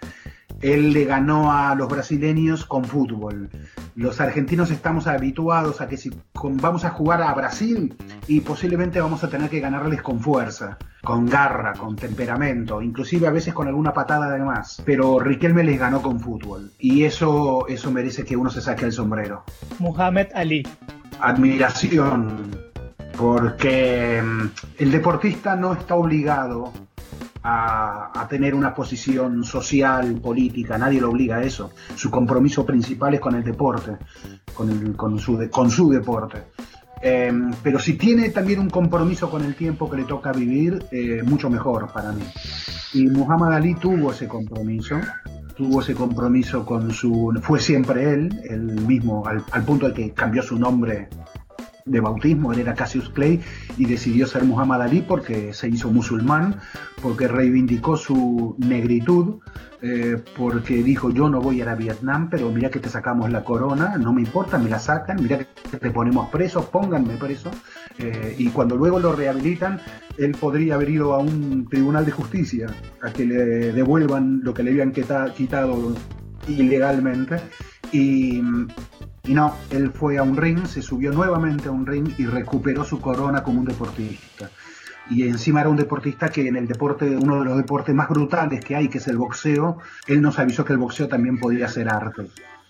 [0.61, 3.49] él le ganó a los brasileños con fútbol.
[3.95, 7.95] Los argentinos estamos habituados a que si vamos a jugar a Brasil
[8.27, 13.31] y posiblemente vamos a tener que ganarles con fuerza, con garra, con temperamento, inclusive a
[13.31, 14.81] veces con alguna patada de más.
[14.85, 18.91] Pero Riquelme les ganó con fútbol y eso, eso merece que uno se saque el
[18.91, 19.43] sombrero.
[19.79, 20.65] Muhammad Ali.
[21.21, 22.57] Admiración,
[23.17, 24.45] porque mm,
[24.77, 26.71] el deportista no está obligado
[27.43, 31.71] a, tener una posición social, política, nadie lo obliga a eso.
[31.95, 33.97] Su compromiso principal es con el deporte,
[34.53, 36.43] con, con, su, con su deporte.
[37.01, 41.23] Em, pero si tiene también un compromiso con el tiempo que le toca vivir, eh,
[41.23, 42.23] mucho mejor para mí.
[42.93, 44.99] Y Muhammad Ali tuvo ese compromiso,
[45.55, 47.39] tuvo ese compromiso con su...
[47.41, 51.07] Fue siempre él, el mismo, al, al punto de que cambió su nombre
[51.85, 53.41] de bautismo, él era Cassius Clay
[53.77, 56.55] y decidió ser Muhammad Ali porque se hizo musulmán,
[57.01, 59.39] porque reivindicó su negritud,
[59.81, 63.31] eh, porque dijo yo no voy a ir a Vietnam, pero mira que te sacamos
[63.31, 67.51] la corona, no me importa, me la sacan, mira que te ponemos preso, pónganme preso,
[67.97, 69.79] eh, y cuando luego lo rehabilitan,
[70.17, 72.67] él podría haber ido a un tribunal de justicia
[73.01, 75.95] a que le devuelvan lo que le habían quitado
[76.47, 77.37] ilegalmente.
[77.91, 78.41] Y
[79.29, 82.83] y no, él fue a un ring, se subió nuevamente a un ring y recuperó
[82.83, 84.49] su corona como un deportista.
[85.07, 88.65] Y encima era un deportista que en el deporte, uno de los deportes más brutales
[88.65, 89.77] que hay, que es el boxeo,
[90.07, 92.23] él nos avisó que el boxeo también podía ser arte.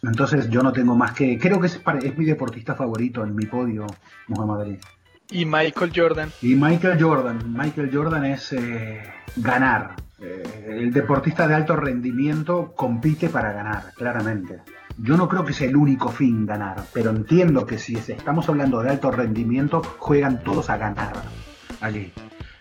[0.03, 1.37] Entonces yo no tengo más que...
[1.39, 3.87] Creo que es, es mi deportista favorito en mi podio,
[4.27, 4.79] Muhammad Ali.
[5.31, 6.29] Y Michael Jordan.
[6.41, 7.53] Y Michael Jordan.
[7.53, 9.01] Michael Jordan es eh,
[9.37, 9.95] ganar.
[10.19, 14.59] Eh, el deportista de alto rendimiento compite para ganar, claramente.
[14.97, 18.81] Yo no creo que sea el único fin ganar, pero entiendo que si estamos hablando
[18.81, 21.13] de alto rendimiento, juegan todos a ganar
[21.81, 22.11] allí.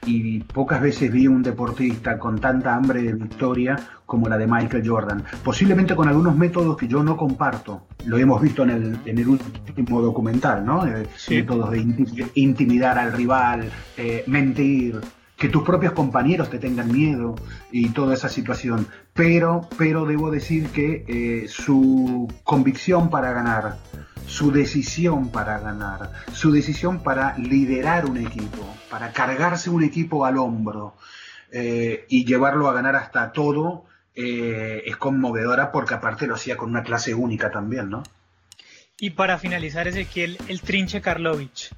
[0.06, 3.76] Y pocas veces vi un deportista con tanta hambre de victoria
[4.06, 5.24] como la de Michael Jordan.
[5.44, 7.88] Posiblemente con algunos métodos que yo no comparto.
[8.06, 10.86] Lo hemos visto en el, en el último documental, ¿no?
[10.86, 14.98] Eh, métodos de intimidar al rival, eh, mentir,
[15.38, 17.36] que tus propios compañeros te tengan miedo
[17.70, 18.88] y toda esa situación.
[19.14, 23.78] Pero, pero debo decir que eh, su convicción para ganar,
[24.26, 30.38] su decisión para ganar, su decisión para liderar un equipo, para cargarse un equipo al
[30.38, 30.96] hombro
[31.52, 33.84] eh, y llevarlo a ganar hasta todo,
[34.16, 38.02] eh, es conmovedora porque aparte lo hacía con una clase única también, ¿no?
[38.98, 41.70] Y para finalizar, Ezequiel, el Trinche Karlovich.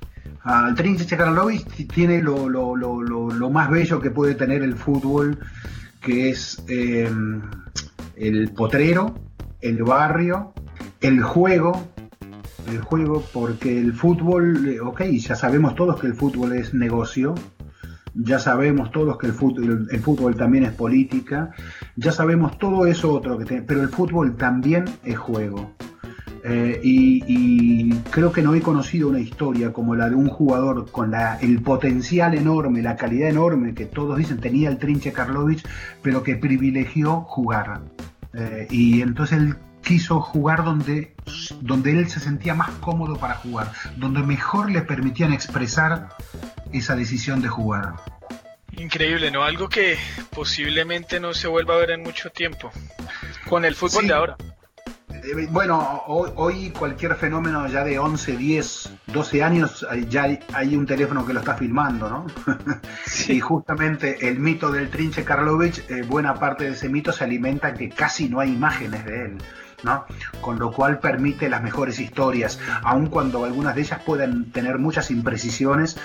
[0.44, 5.38] El Trinche Karlovich tiene lo, lo, lo, lo, más bello que puede tener el fútbol,
[6.00, 7.42] que es em,
[8.16, 9.14] el potrero,
[9.60, 10.54] el barrio,
[11.02, 11.88] el juego,
[12.70, 17.34] el juego, porque el fútbol, ok, ya sabemos todos que el fútbol es negocio,
[18.14, 21.50] ya sabemos todos que el fútbol, el fútbol también es política,
[21.96, 25.74] ya sabemos todo eso otro, que pero el fútbol también es juego.
[26.42, 31.10] Eh, y, creo que no he conocido una historia como la de un jugador con
[31.10, 35.66] la, el potencial enorme, la calidad enorme que todos dicen tenía el Trinche Karlovic,
[36.02, 37.82] pero que privilegió jugar.
[38.32, 41.14] Eh, y entonces él quiso jugar donde,
[41.60, 46.08] donde él se sentía más cómodo para jugar, donde mejor le permitían expresar
[46.72, 47.94] esa decisión de jugar.
[48.76, 49.42] Increíble, ¿no?
[49.42, 49.98] Algo que
[50.30, 52.70] posiblemente no se vuelva a ver en mucho tiempo
[53.48, 54.36] con el fútbol de ahora.
[55.50, 61.32] Bueno, hoy, cualquier fenómeno ya de 11, 10, 12 años, ya hay, un teléfono que
[61.32, 62.26] lo está filmando, ¿no?
[63.28, 67.74] y justamente el mito del Trinche Karlovich, eh, buena parte de ese mito se alimenta
[67.74, 69.38] que casi no hay imágenes de él.
[69.82, 70.04] ¿no?
[70.42, 75.10] Con lo cual permite las mejores historias, aun cuando algunas de ellas puedan tener muchas
[75.10, 75.96] imprecisiones,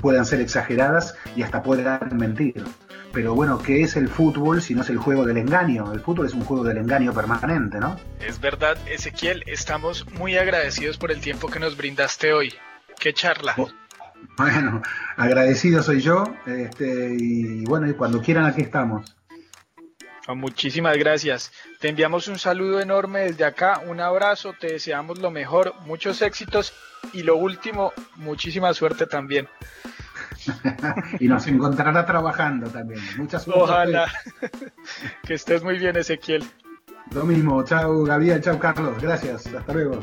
[0.00, 2.64] puedan ser exageradas y hasta puedan mentir.
[3.12, 5.92] Pero bueno, ¿qué es el fútbol si no es el juego del engaño?
[5.92, 7.98] El fútbol es un juego del engaño permanente, ¿no?
[8.20, 12.54] Es verdad, Ezequiel, estamos muy agradecidos por el tiempo que nos brindaste hoy.
[12.98, 13.54] ¡Qué charla!
[14.38, 14.80] Bueno,
[15.16, 19.14] agradecido soy yo, este, y bueno, y cuando quieran aquí estamos.
[20.26, 21.52] Ah, muchísimas gracias.
[21.80, 26.72] Te enviamos un saludo enorme desde acá, un abrazo, te deseamos lo mejor, muchos éxitos
[27.12, 29.48] y lo último, muchísima suerte también.
[31.20, 33.00] y nos encontrará trabajando también.
[33.16, 33.62] Muchas suerte.
[33.62, 34.06] Ojalá.
[35.22, 36.44] que estés muy bien, Ezequiel.
[37.14, 37.62] Lo mismo.
[37.64, 38.40] Chao, Gabriel.
[38.40, 39.00] Chao, Carlos.
[39.00, 39.46] Gracias.
[39.46, 40.00] Hasta luego.